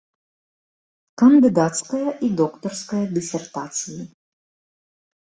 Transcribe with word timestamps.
Кандыдацкая 1.23 2.09
і 2.29 2.33
доктарская 2.41 3.05
дысертацыі. 3.15 4.01